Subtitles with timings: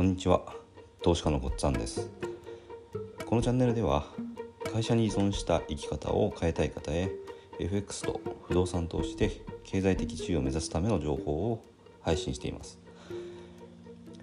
[0.00, 0.40] こんにちは。
[1.02, 2.08] 投資家のごっつんです。
[3.26, 4.06] このチャンネルでは
[4.72, 7.10] 会社に依存した生き方を変えたい方へ
[7.58, 8.18] FX と
[8.48, 9.30] 不動産投資で
[9.62, 11.62] 経済的地位を目指すための情報を
[12.00, 12.78] 配信しています。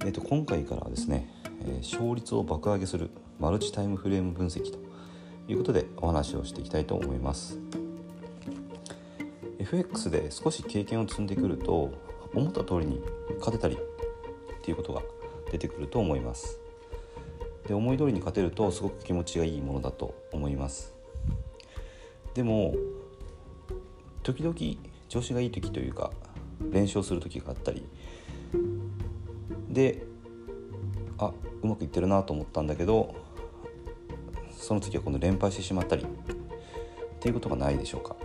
[0.00, 1.28] えーと、今回からはですね、
[1.66, 4.78] え、勝率を爆上げするマルチタイムフレーム分析と
[5.48, 7.58] いうことでお話をしていきたいと思います。
[9.58, 11.92] FX で少し経験を積んでくると
[12.32, 13.02] 思った通りに
[13.38, 13.78] 勝てたりっ
[14.62, 15.02] ていうことが
[15.50, 16.60] 出てくると思います。
[17.66, 20.94] で思い通りに勝てるとすごく気持ちがいいものだと思います。
[22.34, 22.74] でも
[24.22, 24.54] 時々
[25.08, 26.12] 調子がいい時というか
[26.70, 27.84] 連勝する時があったり。
[29.68, 30.02] で
[31.18, 33.14] あうまくいってるなと思ったんだけど
[34.52, 36.06] その時は今度連敗してしまったり。
[37.18, 38.16] っていうことがないでしょうか。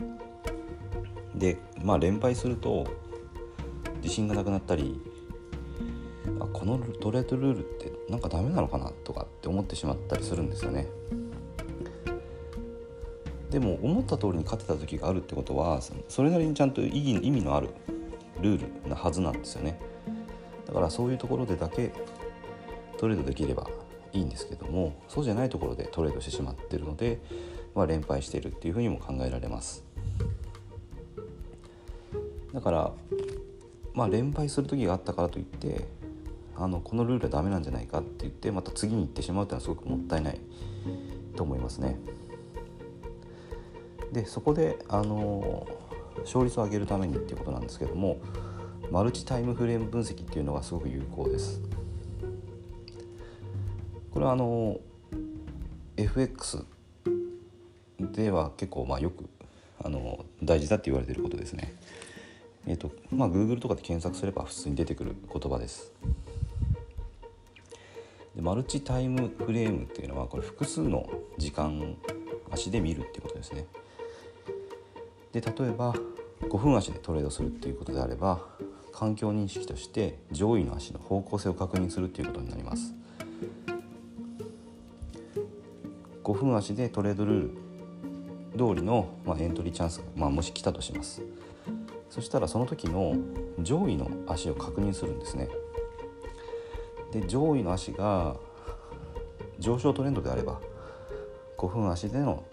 [1.35, 2.85] でまあ連敗すると
[4.03, 5.01] 自信がなくなったり
[6.39, 10.87] あこのトレードルールってなんかダメなのかなとかって思ってしまったりするんですよね。
[13.49, 17.69] でも思った通りに勝てた時があるってことはそれなりにちゃんと意義意味のある
[18.41, 19.79] ルールなはずなんですよね。
[20.65, 21.91] だからそういうところでだけ
[22.97, 23.69] トレードできれば
[24.11, 27.19] いいんですけどもそうじゃないところでトレードしてしまってるので、
[27.75, 29.83] まあ、連敗しているっていうふうにも考えられます。
[32.53, 32.91] だから
[33.93, 35.85] まあ連敗する時があったからといって
[36.55, 40.39] あのこのルールはダメなんじゃないかって言ってまた次に行ってしまうっていうのはすごくもったいない
[41.35, 41.97] と思いますね。
[44.11, 45.67] でそこであの
[46.19, 48.19] 勝率を上げるためにっていうことなんですけども
[48.91, 51.61] マルチタイムフレーム分析っていうのがすごく有効です。
[54.11, 54.79] これはあの
[55.97, 56.63] FX
[57.99, 59.25] では結構まあよく
[59.83, 61.73] あの大事だって言われてることですね。
[62.65, 65.91] えーとまあ、Google とかで検索すれば普通に出てくる言葉です。
[68.35, 71.97] でマルチタイムフレームっていうのはこれ複数の時間
[72.51, 73.67] 足で見るっていうことですね。
[75.31, 75.93] で例えば
[76.41, 78.41] 5分足でトレードするっていうことであれば
[78.91, 82.93] 環境認識として上位の足の方向性を確認するっていうことになります。
[86.23, 87.73] 5分足でトレードルール
[88.57, 91.21] 通りの、まあ、エントリーチャンスが、まあ、もし来たとします
[92.09, 93.15] そしたらその時の
[93.59, 95.49] 上位の足を確認するんですね
[97.13, 98.35] で上位の足が
[99.59, 100.59] 上昇トレンドであれば
[101.57, 102.43] 5分足での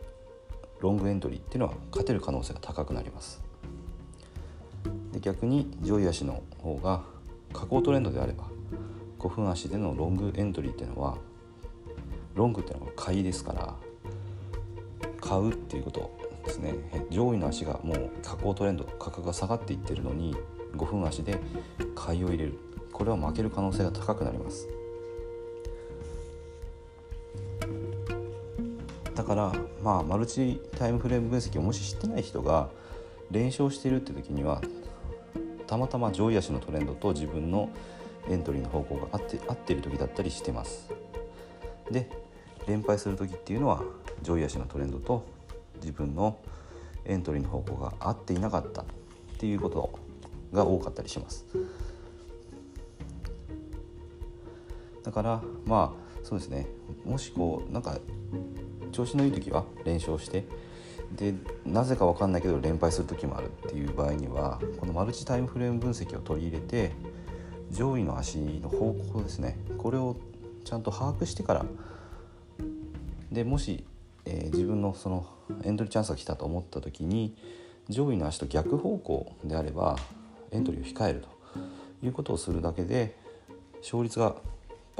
[0.80, 3.42] ロングエントリーっていうのは勝てる可能性が高くなります。
[5.12, 7.02] で逆に上位足の方が
[7.52, 8.44] 下降トレンドであれば
[9.18, 11.16] 5分足でのロングエントリーっていうのは
[12.34, 13.74] ロングっていうのは買いですから
[15.20, 16.74] 買うっていうことですね。
[17.10, 20.36] 上位の足がもう下降トレンド価格が下がっていってるのに
[20.76, 21.38] 5分足で
[21.94, 22.69] 買いを入れる。
[22.92, 24.68] これは負ける可能性が高くなります
[29.14, 29.52] だから
[29.82, 32.68] まあマルチタイムフレーム分析をもし知ってない人が
[33.30, 34.60] 連勝しているって時には
[35.66, 37.70] たまたま上位足のトレンドと自分の
[38.28, 40.90] エントリーの方向が合って合っている時だったりしてます
[41.90, 42.10] で
[42.66, 43.82] 連敗する時っていうのは
[44.22, 45.24] 上位足のトレンドと
[45.80, 46.38] 自分の
[47.04, 48.84] エントリーの方向が合っていなかったっ
[49.38, 49.90] ていうこと
[50.52, 51.46] が多かったりします。
[55.02, 56.66] だからまあそうですね。
[57.04, 57.98] もしこうなんか
[58.92, 60.44] 調子のいい時は連勝して
[61.16, 61.34] で
[61.64, 66.92] なぜか分かんないけど連敗する時もあるっていう場合にはこのマルチタイムフレーム分析を取り入れて
[67.70, 69.58] 上位の足の方向ですね。
[69.78, 70.16] これを
[70.64, 71.66] ちゃんと把握してから
[73.32, 73.84] でもし、
[74.24, 75.26] えー、自分のその
[75.64, 77.36] エントリーチャンスが来たと思った時に
[77.88, 79.96] 上位の足と逆方向であれば
[80.52, 81.28] エントリーを控えると
[82.04, 83.16] いうことをするだけで
[83.80, 84.36] 勝率が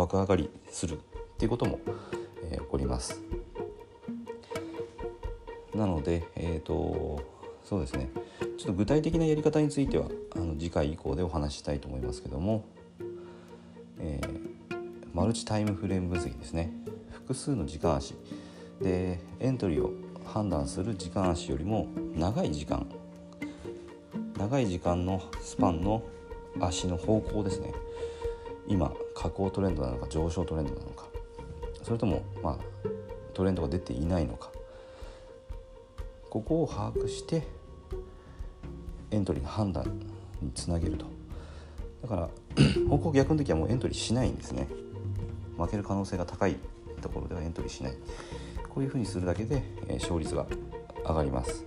[0.01, 0.99] 爆上がりするっ
[1.37, 1.79] ていうことも、
[2.51, 3.21] えー、起こります。
[5.75, 7.23] なので、えーと、
[7.65, 8.11] そうですね。
[8.57, 12.65] ちょっと具体的なやり方についてはあの次回以降でお話ししたいと思いますけども、
[13.99, 14.79] えー、
[15.13, 16.73] マルチタイムフレーム分析ですね。
[17.13, 18.15] 複数の時間足。
[18.81, 19.93] でエントリーを
[20.25, 22.89] 判断する時間足よりも長い時間。
[24.39, 26.03] 長い時間のスパンの
[26.59, 27.75] 足の方向ですね。
[28.67, 31.05] 今下降トレンドなのか上昇トレンドなのか。
[31.83, 32.57] それともまあ
[33.35, 34.51] トレンドが出ていないのか。
[36.31, 37.43] ここを把握して
[39.11, 40.01] エントリーの判断
[40.41, 41.05] につなげると。
[42.03, 42.29] だから
[42.89, 44.69] 方向逆の時はもうエントリーしないんですね。
[45.59, 46.57] 負ける可能性が高い
[47.03, 47.95] ところではエントリーしない。
[48.71, 49.63] こういうふうにするだけで、
[49.99, 50.47] 勝率が
[51.05, 51.67] 上がります。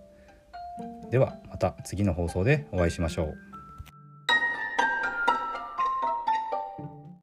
[1.11, 3.50] ではまた次の放送でお会いしましょう。